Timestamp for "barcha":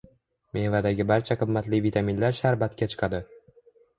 1.11-1.37